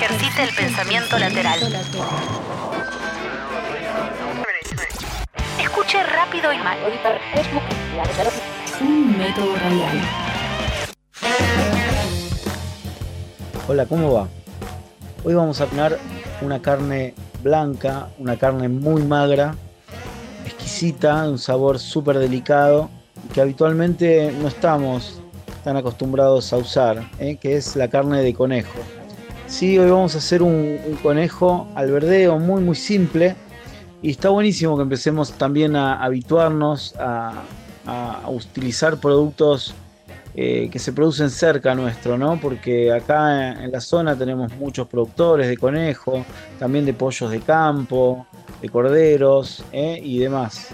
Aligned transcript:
Ejercite 0.00 0.44
el 0.44 0.54
pensamiento 0.54 1.18
lateral. 1.18 1.58
Escuche 5.60 6.02
rápido 6.04 6.52
y 6.52 6.58
mal. 6.58 6.78
Un 8.80 9.18
método 9.18 9.56
radial. 9.56 10.00
Hola, 13.66 13.86
¿cómo 13.86 14.12
va? 14.12 14.28
Hoy 15.24 15.34
vamos 15.34 15.60
a 15.60 15.66
tener 15.66 15.98
una 16.42 16.62
carne 16.62 17.14
blanca, 17.42 18.08
una 18.18 18.36
carne 18.36 18.68
muy 18.68 19.02
magra, 19.02 19.56
exquisita, 20.46 21.24
de 21.24 21.32
un 21.32 21.38
sabor 21.38 21.80
súper 21.80 22.20
delicado, 22.20 22.88
que 23.34 23.40
habitualmente 23.40 24.32
no 24.40 24.46
estamos 24.46 25.20
tan 25.64 25.76
acostumbrados 25.76 26.52
a 26.52 26.58
usar, 26.58 27.10
¿eh? 27.18 27.36
que 27.36 27.56
es 27.56 27.74
la 27.74 27.88
carne 27.88 28.22
de 28.22 28.32
conejo. 28.32 28.78
Sí, 29.48 29.78
hoy 29.78 29.90
vamos 29.90 30.14
a 30.14 30.18
hacer 30.18 30.42
un, 30.42 30.78
conejo 31.02 31.68
al 31.74 31.90
verdeo 31.90 32.38
muy 32.38 32.62
muy 32.62 32.76
simple 32.76 33.34
y 34.02 34.10
está 34.10 34.28
buenísimo 34.28 34.76
que 34.76 34.82
empecemos 34.82 35.32
también 35.32 35.74
a 35.74 36.02
habituarnos 36.04 36.94
a, 36.98 37.44
utilizar 38.28 38.98
productos 38.98 39.74
eh, 40.34 40.68
que 40.70 40.78
se 40.78 40.92
producen 40.92 41.30
cerca 41.30 41.74
nuestro, 41.74 42.18
¿no? 42.18 42.38
Porque 42.38 42.92
acá 42.92 43.52
en, 43.52 43.64
en 43.64 43.72
la 43.72 43.80
zona 43.80 44.14
tenemos 44.14 44.54
muchos 44.58 44.86
productores 44.86 45.48
de 45.48 45.56
conejo, 45.56 46.26
también 46.58 46.84
de 46.84 46.92
pollos 46.92 47.30
de 47.30 47.40
campo, 47.40 48.26
de 48.60 48.68
corderos 48.68 49.64
¿eh? 49.72 49.98
y 50.02 50.18
demás. 50.18 50.68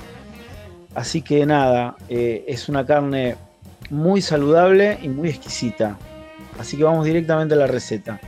Así 0.94 1.22
que 1.22 1.46
nada, 1.46 1.96
eh, 2.08 2.44
es 2.48 2.68
una 2.68 2.84
carne 2.84 3.36
muy 3.90 4.20
saludable 4.20 4.98
y 5.00 5.08
muy 5.08 5.28
exquisita. 5.28 5.96
Así 6.58 6.76
que 6.76 6.82
vamos 6.82 7.04
directamente 7.04 7.54
a 7.54 7.58
la 7.58 7.68
receta. 7.68 8.20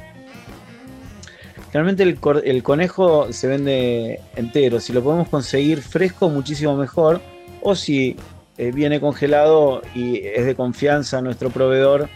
Cor- 2.20 2.42
el 2.44 2.62
conejo 2.62 3.32
se 3.32 3.46
vende 3.48 4.20
entero. 4.36 4.80
Si 4.80 4.92
lo 4.92 5.02
podemos 5.02 5.28
conseguir 5.28 5.80
fresco, 5.82 6.28
muchísimo 6.28 6.76
mejor. 6.76 7.20
O 7.62 7.74
si 7.74 8.16
eh, 8.58 8.70
viene 8.72 9.00
congelado 9.00 9.82
y 9.94 10.18
es 10.18 10.46
de 10.46 10.54
confianza 10.54 11.20
nuestro 11.20 11.50
proveedor, 11.50 12.08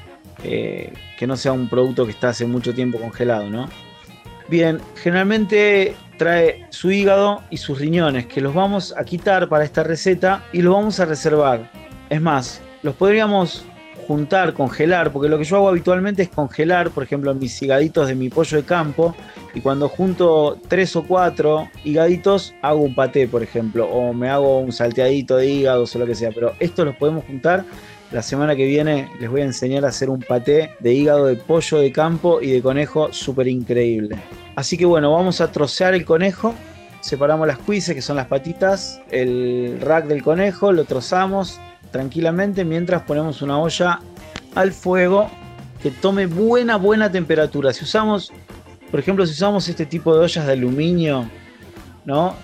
eh, 0.45 0.93
que 1.19 1.27
no 1.27 1.37
sea 1.37 1.53
un 1.53 1.69
producto 1.69 2.05
que 2.05 2.13
está 2.13 2.31
hace 2.31 2.47
mucho 2.47 2.75
tiempo 2.75 2.99
congelado, 2.99 3.51
¿no? 3.51 3.69
Bien, 4.49 4.81
generalmente 4.97 5.95
trae 6.17 6.67
su 6.71 6.91
hígado 6.91 7.43
y 7.51 7.57
sus 7.59 7.79
riñones, 7.79 8.27
que 8.27 8.41
los 8.41 8.53
vamos 8.55 8.95
a 8.97 9.05
quitar 9.05 9.49
para 9.49 9.65
esta 9.65 9.83
receta 9.83 10.45
y 10.53 10.63
los 10.63 10.75
vamos 10.75 10.99
a 10.99 11.05
reservar. 11.05 11.71
Es 12.09 12.21
más, 12.21 12.61
los 12.83 12.95
podríamos 12.95 13.65
juntar, 14.11 14.55
congelar, 14.55 15.13
porque 15.13 15.29
lo 15.29 15.39
que 15.39 15.45
yo 15.45 15.55
hago 15.55 15.69
habitualmente 15.69 16.23
es 16.25 16.29
congelar, 16.31 16.91
por 16.91 17.05
ejemplo, 17.05 17.33
mis 17.33 17.63
higaditos 17.63 18.09
de 18.09 18.17
mi 18.17 18.29
pollo 18.29 18.57
de 18.57 18.65
campo, 18.65 19.15
y 19.55 19.61
cuando 19.61 19.89
junto 19.89 20.59
tres 20.67 20.97
o 20.97 21.05
cuatro 21.05 21.69
higaditos, 21.85 22.53
hago 22.61 22.81
un 22.81 22.97
paté, 22.97 23.29
por 23.29 23.41
ejemplo, 23.45 23.87
o 23.87 24.13
me 24.13 24.29
hago 24.29 24.59
un 24.59 24.73
salteadito 24.73 25.37
de 25.37 25.47
hígados 25.47 25.95
o 25.95 26.01
lo 26.01 26.07
que 26.07 26.17
sea, 26.17 26.33
pero 26.35 26.55
estos 26.59 26.85
los 26.85 26.97
podemos 26.97 27.25
juntar. 27.25 27.65
La 28.11 28.21
semana 28.21 28.57
que 28.57 28.67
viene 28.67 29.09
les 29.21 29.31
voy 29.31 29.43
a 29.43 29.45
enseñar 29.45 29.85
a 29.85 29.91
hacer 29.91 30.11
un 30.11 30.19
paté 30.19 30.73
de 30.81 30.93
hígado 30.93 31.27
de 31.27 31.37
pollo 31.37 31.79
de 31.79 31.93
campo 31.93 32.43
y 32.43 32.51
de 32.51 32.61
conejo 32.63 33.13
súper 33.13 33.47
increíble. 33.47 34.17
Así 34.57 34.77
que 34.77 34.87
bueno, 34.87 35.13
vamos 35.13 35.41
a 35.41 35.53
trocear 35.53 35.95
el 35.95 36.05
conejo. 36.05 36.53
Separamos 37.01 37.47
las 37.47 37.59
cuises, 37.59 37.95
que 37.95 38.03
son 38.03 38.17
las 38.17 38.27
patitas, 38.27 39.01
el 39.13 39.81
rack 39.81 40.07
del 40.07 40.25
conejo, 40.25 40.73
lo 40.73 40.85
trozamos 40.85 41.61
tranquilamente 41.91 42.65
mientras 42.65 43.03
ponemos 43.03 43.43
una 43.43 43.59
olla 43.59 44.01
al 44.55 44.73
fuego 44.73 45.31
que 45.83 45.91
tome 45.91 46.27
buena, 46.27 46.77
buena 46.77 47.11
temperatura. 47.11 47.73
Si 47.73 47.85
usamos, 47.85 48.33
por 48.91 49.01
ejemplo, 49.01 49.27
si 49.27 49.33
usamos 49.33 49.69
este 49.69 49.87
tipo 49.87 50.15
de 50.15 50.25
ollas 50.25 50.47
de 50.47 50.53
aluminio, 50.53 51.29
¿no? 52.05 52.35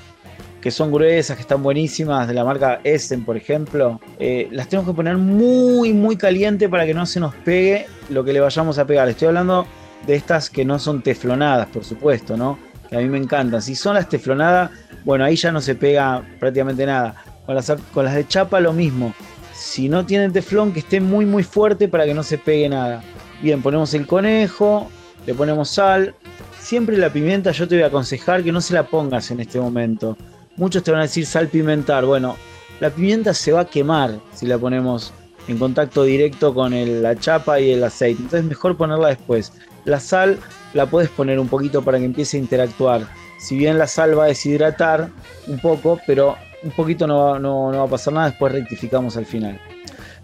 Que 0.61 0.71
son 0.71 0.91
gruesas, 0.91 1.37
que 1.37 1.43
están 1.43 1.63
buenísimas, 1.63 2.27
de 2.27 2.35
la 2.35 2.45
marca 2.45 2.81
Essen, 2.83 3.25
por 3.25 3.37
ejemplo, 3.37 4.01
eh, 4.19 4.49
las 4.51 4.69
tenemos 4.69 4.91
que 4.91 4.97
poner 4.97 5.17
muy, 5.17 5.93
muy 5.93 6.17
caliente 6.17 6.69
para 6.69 6.87
que 6.87 6.95
no 6.95 7.07
se 7.07 7.21
nos 7.21 7.35
pegue 7.35 7.87
lo 8.09 8.25
que 8.25 8.33
le 8.33 8.41
vayamos 8.41 8.79
a 8.79 8.87
pegar. 8.87 9.09
Estoy 9.09 9.29
hablando 9.29 9.67
de 10.07 10.15
estas 10.15 10.51
que 10.51 10.65
no 10.65 10.79
son 10.79 11.03
teflonadas, 11.03 11.69
por 11.69 11.85
supuesto, 11.85 12.37
¿no? 12.37 12.59
Que 12.89 12.97
a 12.97 13.01
mí 13.01 13.09
me 13.09 13.19
encantan. 13.19 13.61
Si 13.63 13.75
son 13.75 13.95
las 13.95 14.09
teflonadas, 14.09 14.71
bueno, 15.05 15.25
ahí 15.25 15.37
ya 15.37 15.53
no 15.53 15.61
se 15.61 15.75
pega 15.75 16.23
prácticamente 16.41 16.87
nada. 16.87 17.23
Con 17.45 17.55
las, 17.55 17.73
con 17.93 18.05
las 18.05 18.15
de 18.15 18.27
chapa 18.27 18.59
lo 18.59 18.73
mismo. 18.73 19.15
Si 19.57 19.89
no 19.89 20.05
tienen 20.05 20.33
teflón, 20.33 20.73
que 20.73 20.81
esté 20.81 21.01
muy 21.01 21.25
muy 21.25 21.43
fuerte 21.43 21.89
para 21.89 22.05
que 22.05 22.15
no 22.15 22.23
se 22.23 22.39
pegue 22.39 22.69
nada. 22.69 23.03
Bien, 23.43 23.63
ponemos 23.63 23.95
el 23.95 24.07
conejo, 24.07 24.91
le 25.27 25.35
ponemos 25.35 25.71
sal. 25.71 26.15
Siempre 26.61 26.97
la 26.97 27.13
pimienta 27.13 27.53
yo 27.53 27.67
te 27.67 27.77
voy 27.77 27.85
a 27.85 27.89
aconsejar 27.89 28.43
que 28.43 28.53
no 28.53 28.61
se 28.61 28.75
la 28.75 28.87
pongas 28.87 29.31
en 29.31 29.41
este 29.41 29.59
momento. 29.59 30.17
Muchos 30.57 30.83
te 30.83 30.91
van 30.91 31.01
a 31.01 31.05
decir 31.05 31.27
sal 31.27 31.49
pimentar. 31.49 32.05
Bueno, 32.05 32.37
la 32.81 32.91
pimienta 32.91 33.33
se 33.35 33.53
va 33.53 33.61
a 33.61 33.65
quemar 33.67 34.21
si 34.35 34.47
la 34.47 34.59
ponemos 34.59 35.13
en 35.49 35.59
contacto 35.59 36.03
directo 36.03 36.53
con 36.53 36.73
la 37.03 37.17
chapa 37.17 37.61
y 37.61 37.71
el 37.71 37.85
aceite. 37.85 38.23
Entonces 38.23 38.45
mejor 38.45 38.77
ponerla 38.77 39.09
después. 39.09 39.53
La 39.85 40.01
sal 40.01 40.39
la 40.75 40.87
puedes 40.87 41.09
poner 41.11 41.39
un 41.39 41.49
poquito 41.49 41.83
para 41.83 41.99
que 41.99 42.05
empiece 42.05 42.37
a 42.37 42.41
interactuar. 42.41 43.07
Si 43.39 43.57
bien 43.57 43.79
la 43.79 43.87
sal 43.87 44.19
va 44.19 44.25
a 44.25 44.29
deshidratar 44.29 45.11
un 45.47 45.59
poco, 45.61 46.01
pero 46.07 46.37
un 46.67 46.73
poquito 46.73 47.07
no 47.07 47.39
no- 47.39 47.73
no 47.73 47.79
va 47.79 47.85
a 47.85 47.89
pasar 47.89 48.13
nada, 48.13 48.29
después 48.31 48.53
rectificamos 48.53 49.17
al 49.17 49.25
final. 49.27 49.59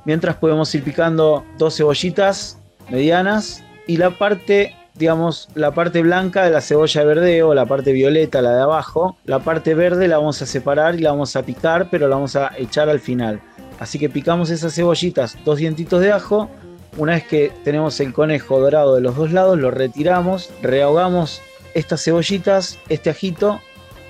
Mientras 0.04 0.36
podemos 0.36 0.74
ir 0.74 0.82
picando 0.82 1.44
dos 1.58 1.76
cebollitas 1.76 2.58
medianas 2.90 3.62
y 3.86 3.96
la 3.96 4.10
parte, 4.18 4.74
digamos, 4.94 5.48
la 5.54 5.70
parte 5.72 6.02
blanca 6.02 6.44
de 6.44 6.50
la 6.50 6.60
cebolla 6.60 7.00
de 7.00 7.06
verdeo, 7.06 7.54
la 7.54 7.66
parte 7.66 7.92
violeta, 7.92 8.42
la 8.42 8.54
de 8.56 8.62
abajo, 8.62 9.16
la 9.24 9.38
parte 9.38 9.74
verde 9.74 10.08
la 10.08 10.18
vamos 10.18 10.42
a 10.42 10.46
separar 10.46 10.94
y 10.96 10.98
la 10.98 11.10
vamos 11.10 11.36
a 11.36 11.42
picar, 11.42 11.88
pero 11.90 12.08
la 12.08 12.16
vamos 12.16 12.34
a 12.36 12.50
echar 12.58 12.88
al 12.88 13.00
final. 13.00 13.40
Así 13.78 13.98
que 13.98 14.08
picamos 14.10 14.50
esas 14.50 14.74
cebollitas, 14.74 15.36
dos 15.44 15.58
dientitos 15.58 16.00
de 16.00 16.12
ajo. 16.12 16.50
Una 16.98 17.12
vez 17.14 17.24
que 17.26 17.52
tenemos 17.64 17.98
el 18.00 18.12
conejo 18.12 18.60
dorado 18.60 18.94
de 18.96 19.00
los 19.00 19.16
dos 19.16 19.32
lados, 19.32 19.58
lo 19.58 19.70
retiramos, 19.70 20.50
rehogamos 20.62 21.40
estas 21.74 22.04
cebollitas, 22.04 22.78
este 22.88 23.08
ajito, 23.10 23.60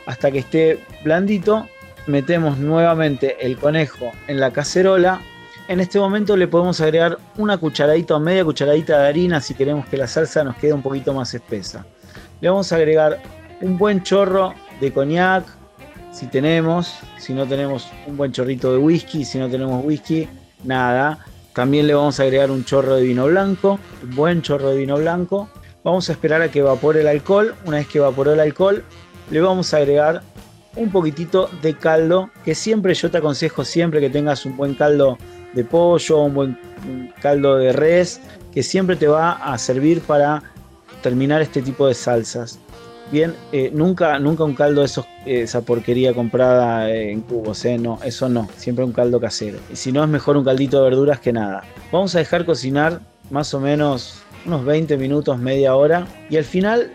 hasta 0.06 0.30
que 0.32 0.38
esté 0.40 0.80
blandito. 1.04 1.68
Metemos 2.06 2.58
nuevamente 2.58 3.46
el 3.46 3.56
conejo 3.56 4.10
en 4.26 4.40
la 4.40 4.50
cacerola. 4.50 5.20
En 5.68 5.78
este 5.78 6.00
momento 6.00 6.36
le 6.36 6.48
podemos 6.48 6.80
agregar 6.80 7.18
una 7.36 7.58
cucharadita 7.58 8.16
o 8.16 8.20
media 8.20 8.44
cucharadita 8.44 8.98
de 8.98 9.08
harina 9.08 9.40
si 9.40 9.54
queremos 9.54 9.86
que 9.86 9.96
la 9.96 10.08
salsa 10.08 10.42
nos 10.42 10.56
quede 10.56 10.72
un 10.72 10.82
poquito 10.82 11.14
más 11.14 11.32
espesa. 11.32 11.86
Le 12.40 12.48
vamos 12.48 12.72
a 12.72 12.76
agregar 12.76 13.22
un 13.60 13.78
buen 13.78 14.02
chorro 14.02 14.52
de 14.80 14.92
coñac, 14.92 15.44
si 16.10 16.26
tenemos, 16.26 16.98
si 17.18 17.32
no 17.32 17.46
tenemos 17.46 17.88
un 18.06 18.16
buen 18.16 18.32
chorrito 18.32 18.72
de 18.72 18.78
whisky, 18.78 19.24
si 19.24 19.38
no 19.38 19.48
tenemos 19.48 19.84
whisky, 19.84 20.28
nada. 20.64 21.24
También 21.54 21.86
le 21.86 21.94
vamos 21.94 22.18
a 22.18 22.24
agregar 22.24 22.50
un 22.50 22.64
chorro 22.64 22.96
de 22.96 23.02
vino 23.02 23.26
blanco, 23.26 23.78
un 24.02 24.14
buen 24.16 24.42
chorro 24.42 24.70
de 24.70 24.76
vino 24.76 24.96
blanco. 24.96 25.48
Vamos 25.84 26.08
a 26.08 26.12
esperar 26.12 26.42
a 26.42 26.50
que 26.50 26.58
evapore 26.58 27.00
el 27.00 27.06
alcohol. 27.06 27.54
Una 27.64 27.78
vez 27.78 27.86
que 27.86 27.98
evaporó 27.98 28.32
el 28.32 28.40
alcohol, 28.40 28.82
le 29.30 29.40
vamos 29.40 29.72
a 29.72 29.76
agregar 29.76 30.22
un 30.76 30.90
poquitito 30.90 31.50
de 31.60 31.74
caldo, 31.74 32.30
que 32.44 32.54
siempre 32.54 32.94
yo 32.94 33.10
te 33.10 33.18
aconsejo 33.18 33.64
siempre 33.64 34.00
que 34.00 34.10
tengas 34.10 34.46
un 34.46 34.56
buen 34.56 34.74
caldo 34.74 35.18
de 35.52 35.64
pollo, 35.64 36.22
un 36.22 36.34
buen 36.34 36.58
caldo 37.20 37.58
de 37.58 37.72
res, 37.72 38.20
que 38.52 38.62
siempre 38.62 38.96
te 38.96 39.06
va 39.06 39.32
a 39.32 39.58
servir 39.58 40.00
para 40.00 40.42
terminar 41.02 41.42
este 41.42 41.62
tipo 41.62 41.86
de 41.86 41.94
salsas. 41.94 42.58
Bien, 43.10 43.34
eh, 43.52 43.70
nunca, 43.74 44.18
nunca 44.18 44.44
un 44.44 44.54
caldo 44.54 44.80
de 44.80 45.42
esa 45.42 45.60
porquería 45.60 46.14
comprada 46.14 46.88
eh, 46.90 47.10
en 47.12 47.20
cubos, 47.20 47.62
eh, 47.66 47.76
no, 47.76 47.98
eso 48.02 48.28
no, 48.30 48.48
siempre 48.56 48.84
un 48.84 48.92
caldo 48.92 49.20
casero. 49.20 49.58
Y 49.70 49.76
si 49.76 49.92
no 49.92 50.02
es 50.02 50.08
mejor 50.08 50.38
un 50.38 50.44
caldito 50.44 50.78
de 50.78 50.84
verduras 50.84 51.20
que 51.20 51.32
nada. 51.32 51.62
Vamos 51.90 52.14
a 52.14 52.20
dejar 52.20 52.46
cocinar 52.46 53.00
más 53.30 53.52
o 53.52 53.60
menos 53.60 54.22
unos 54.46 54.64
20 54.64 54.96
minutos, 54.96 55.38
media 55.38 55.74
hora, 55.74 56.06
y 56.30 56.38
al 56.38 56.44
final 56.44 56.90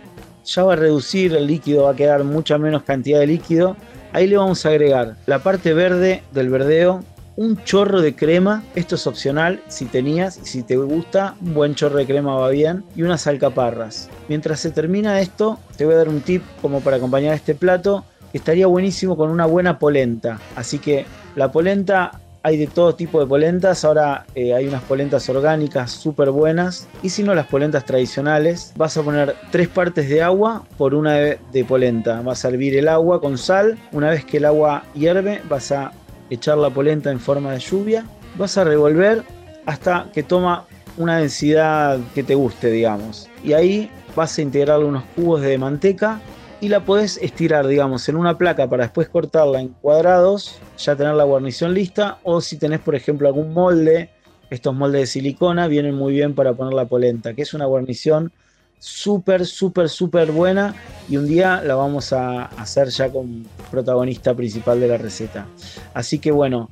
ya 0.48 0.64
va 0.64 0.74
a 0.74 0.76
reducir 0.78 1.36
el 1.36 1.46
líquido, 1.46 1.84
va 1.84 1.92
a 1.92 1.96
quedar 1.96 2.24
mucha 2.24 2.58
menos 2.58 2.84
cantidad 2.84 3.20
de 3.20 3.28
líquido. 3.28 3.76
Ahí 4.14 4.28
le 4.28 4.38
vamos 4.38 4.66
a 4.66 4.70
agregar 4.70 5.16
la 5.26 5.40
parte 5.40 5.74
verde 5.74 6.24
del 6.32 6.50
verdeo, 6.50 7.04
un 7.36 7.64
chorro 7.64 8.02
de 8.02 8.16
crema, 8.16 8.64
esto 8.74 8.96
es 8.96 9.06
opcional, 9.06 9.62
si 9.68 9.86
tenías, 9.86 10.40
si 10.42 10.64
te 10.64 10.76
gusta, 10.76 11.36
un 11.42 11.54
buen 11.54 11.76
chorro 11.76 11.98
de 11.98 12.08
crema 12.08 12.36
va 12.36 12.50
bien, 12.50 12.84
y 12.96 13.04
unas 13.04 13.28
alcaparras. 13.28 14.10
Mientras 14.28 14.60
se 14.60 14.72
termina 14.72 15.22
esto, 15.22 15.60
te 15.76 15.86
voy 15.86 15.94
a 15.94 15.98
dar 15.98 16.10
un 16.10 16.22
tip 16.22 16.42
como 16.62 16.82
para 16.82 16.98
acompañar 16.98 17.36
este 17.36 17.54
plato, 17.54 18.06
que 18.32 18.40
estaría 18.40 18.66
buenísimo 18.66 19.16
con 19.16 19.30
una 19.30 19.46
buena 19.46 19.78
polenta. 19.78 20.40
Así 20.56 20.80
que 20.80 21.06
la 21.36 21.52
polenta, 21.52 22.20
hay 22.48 22.56
de 22.56 22.68
todo 22.68 22.96
tipo 22.96 23.20
de 23.20 23.26
polentas, 23.26 23.84
ahora 23.84 24.26
eh, 24.34 24.54
hay 24.54 24.68
unas 24.68 24.82
polentas 24.84 25.28
orgánicas 25.28 25.92
súper 25.92 26.32
buenas, 26.32 26.88
y 27.04 27.10
si 27.10 27.22
no 27.22 27.36
las 27.36 27.48
polentas 27.48 27.84
tradicionales, 27.84 28.72
vas 28.78 28.96
a 28.96 29.04
poner 29.04 29.36
tres 29.52 29.68
partes 29.68 30.08
de 30.08 30.22
agua 30.24 30.64
por 30.78 30.96
una 30.96 31.16
de, 31.16 31.40
de 31.52 31.66
polenta. 31.66 32.22
Vas 32.22 32.46
a 32.46 32.48
hervir 32.48 32.78
el 32.78 32.88
agua 32.88 33.20
con 33.20 33.38
sal, 33.38 33.78
una 33.92 34.12
vez 34.12 34.24
que 34.24 34.38
el 34.38 34.46
agua 34.46 34.86
hierve, 34.94 35.42
vas 35.50 35.74
a 35.74 35.92
echar 36.30 36.58
la 36.58 36.70
polenta 36.70 37.12
en 37.12 37.20
forma 37.20 37.52
de 37.52 37.60
lluvia, 37.60 38.06
vas 38.38 38.58
a 38.58 38.64
revolver 38.64 39.24
hasta 39.66 40.10
que 40.14 40.24
toma 40.24 40.66
una 40.96 41.18
densidad 41.18 42.00
que 42.16 42.24
te 42.24 42.34
guste, 42.34 42.72
digamos. 42.72 43.28
Y 43.44 43.52
ahí 43.52 43.92
vas 44.16 44.38
a 44.38 44.42
integrar 44.42 44.80
unos 44.86 45.04
cubos 45.18 45.42
de 45.42 45.58
manteca 45.58 46.22
y 46.60 46.70
la 46.70 46.84
podés 46.84 47.18
estirar, 47.18 47.68
digamos, 47.68 48.08
en 48.10 48.16
una 48.16 48.38
placa 48.38 48.68
para 48.68 48.86
después 48.86 49.10
cortarla 49.10 49.62
en 49.62 49.70
cuadrados, 49.70 50.60
ya 50.78 50.96
tener 50.96 51.14
la 51.14 51.24
guarnición 51.24 51.74
lista, 51.74 52.20
o 52.24 52.42
si 52.42 52.58
tenés, 52.58 52.80
por 52.80 52.96
ejemplo, 52.96 53.28
algún 53.28 53.54
molde, 53.54 54.10
estos 54.50 54.74
moldes 54.74 55.02
de 55.02 55.08
silicona 55.08 55.68
vienen 55.68 55.96
muy 55.96 56.14
bien 56.14 56.34
para 56.34 56.54
poner 56.54 56.74
la 56.74 56.86
polenta, 56.86 57.34
que 57.34 57.44
es 57.44 57.54
una 57.54 57.66
guarnición 57.66 58.32
súper, 58.80 59.46
súper, 59.46 59.90
súper 59.90 60.32
buena 60.32 60.76
y 61.10 61.18
un 61.18 61.28
día 61.28 61.62
la 61.64 61.76
vamos 61.76 62.14
a 62.14 62.46
hacer 62.46 62.90
ya 62.90 63.10
con 63.10 63.46
protagonista 63.72 64.34
principal 64.36 64.80
de 64.80 64.88
la 64.88 64.98
receta. 64.98 65.48
Así 65.94 66.20
que 66.20 66.32
bueno, 66.32 66.70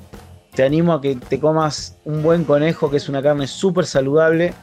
te 0.53 0.63
animo 0.63 0.93
a 0.93 1.01
que 1.01 1.15
te 1.15 1.39
comas 1.39 1.97
un 2.05 2.23
buen 2.23 2.43
conejo, 2.43 2.89
que 2.89 2.97
es 2.97 3.09
una 3.09 3.21
carne 3.21 3.47
súper 3.47 3.85
saludable, 3.85 4.53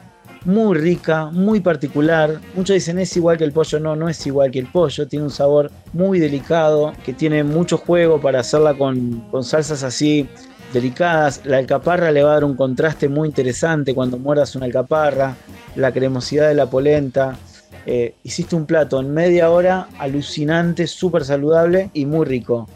muy 0.45 0.77
rica, 0.77 1.25
muy 1.31 1.59
particular. 1.59 2.39
Muchos 2.55 2.75
dicen 2.75 2.99
es 2.99 3.15
igual 3.15 3.37
que 3.37 3.43
el 3.43 3.51
pollo, 3.51 3.79
no, 3.79 3.95
no 3.95 4.09
es 4.09 4.25
igual 4.27 4.51
que 4.51 4.59
el 4.59 4.67
pollo, 4.67 5.07
tiene 5.07 5.25
un 5.25 5.31
sabor 5.31 5.71
muy 5.93 6.19
delicado, 6.19 6.93
que 7.05 7.13
tiene 7.13 7.43
mucho 7.43 7.77
juego 7.77 8.19
para 8.19 8.39
hacerla 8.39 8.73
con, 8.73 9.21
con 9.31 9.43
salsas 9.43 9.83
así 9.83 10.27
delicadas. 10.73 11.41
La 11.45 11.57
alcaparra 11.57 12.11
le 12.11 12.23
va 12.23 12.31
a 12.31 12.33
dar 12.35 12.43
un 12.43 12.55
contraste 12.55 13.07
muy 13.07 13.29
interesante 13.29 13.93
cuando 13.93 14.17
muerdas 14.17 14.55
una 14.55 14.65
alcaparra, 14.65 15.35
la 15.75 15.91
cremosidad 15.91 16.49
de 16.49 16.55
la 16.55 16.65
polenta. 16.65 17.37
Eh, 17.85 18.15
hiciste 18.23 18.55
un 18.55 18.65
plato 18.65 18.99
en 18.99 19.13
media 19.13 19.49
hora 19.49 19.87
alucinante, 19.99 20.87
súper 20.87 21.25
saludable 21.25 21.89
y 21.93 22.05
muy 22.05 22.25
rico. 22.25 22.67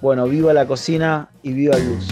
Bueno, 0.00 0.26
viva 0.26 0.52
la 0.52 0.66
cocina 0.66 1.28
y 1.42 1.52
viva 1.52 1.76
Luz. 1.76 2.08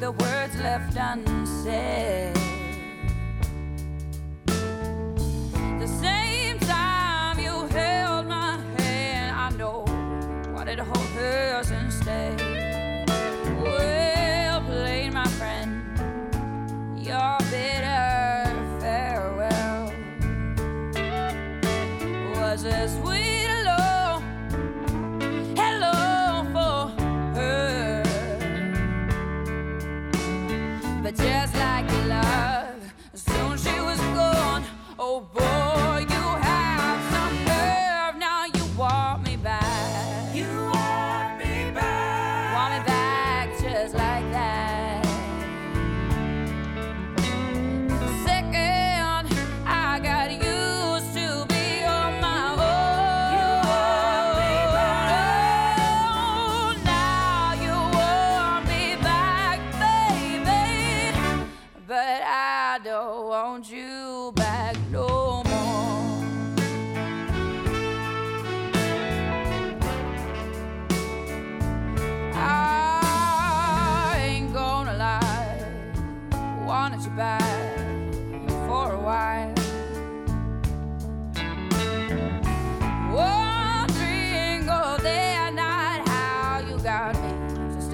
The 0.00 0.12
words 0.12 0.56
left 0.56 0.96
unsaid. 0.96 2.49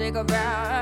Stick 0.07 0.15
around 0.15 0.76